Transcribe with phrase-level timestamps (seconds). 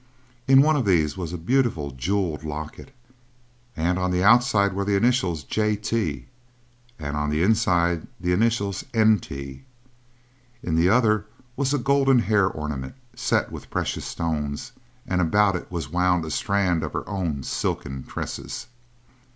[0.47, 2.91] In one of these was a beautiful jeweled locket,
[3.77, 6.23] and on the outside were the initials JT,
[6.97, 9.31] and on the inside the initials NT;
[10.63, 14.71] in the other was a golden hair ornament set with precious stones,
[15.05, 18.65] and about it was wound a strand of her own silken tresses.